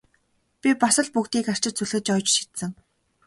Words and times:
Би 0.61 0.69
бас 0.83 0.95
л 1.05 1.09
бүгдийг 1.15 1.45
арчиж 1.53 1.73
зүлгэж 1.77 2.05
оёж 2.15 2.27
шидсэн! 2.35 2.71